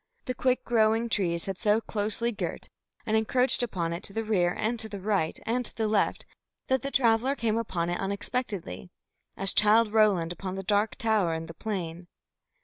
The 0.25 0.33
quick 0.33 0.63
growing 0.65 1.09
trees 1.09 1.45
had 1.45 1.59
so 1.59 1.79
closely 1.79 2.31
girt 2.31 2.69
and 3.05 3.15
encroached 3.15 3.61
upon 3.61 3.93
it 3.93 4.01
to 4.05 4.13
the 4.13 4.23
rear 4.23 4.51
and 4.51 4.79
to 4.79 4.89
the 4.89 4.99
right 4.99 5.37
and 5.45 5.63
to 5.63 5.75
the 5.75 5.87
left, 5.87 6.25
that 6.69 6.81
the 6.81 6.89
traveller 6.89 7.35
came 7.35 7.55
upon 7.55 7.87
it 7.91 7.99
unexpectedly, 7.99 8.89
as 9.37 9.53
Childe 9.53 9.93
Roland 9.93 10.31
upon 10.33 10.55
the 10.55 10.63
Dark 10.63 10.95
Tower 10.95 11.35
in 11.35 11.45
the 11.45 11.53
plain. 11.53 12.07